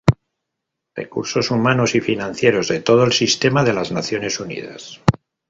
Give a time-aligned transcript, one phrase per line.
[0.95, 4.99] Recursos humanos y financieros de todo el sistema de las Naciones Unidas.